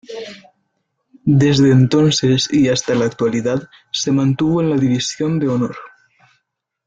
Desde 1.25 1.71
entonces 1.71 2.49
y 2.51 2.69
hasta 2.69 2.95
la 2.95 3.05
actualidad 3.05 3.69
se 3.91 4.11
mantuvo 4.11 4.59
en 4.59 4.71
la 4.71 4.75
División 4.77 5.37
de 5.37 5.47
Honor. 5.47 5.75